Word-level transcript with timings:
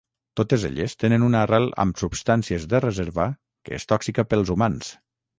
Totes 0.39 0.63
elles 0.67 0.93
tenen 1.01 1.25
una 1.25 1.41
arrel 1.47 1.67
amb 1.83 1.99
substàncies 2.03 2.65
de 2.71 2.79
reserva 2.85 3.27
que 3.69 3.77
és 3.79 3.85
tòxica 3.93 4.25
pels 4.31 4.53
humans. 4.55 4.91